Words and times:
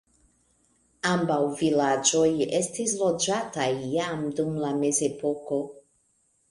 Ambaŭ 1.09 1.37
vilaĝoj 1.59 2.25
estis 2.63 2.97
loĝataj 3.03 3.71
jam 3.95 4.27
dum 4.41 4.61
la 4.67 4.75
mezepoko. 4.83 5.67